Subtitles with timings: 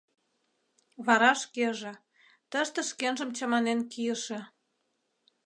[1.05, 1.93] Вара шкеже—
[2.51, 4.39] тыште шкенжым чаманен кийыше.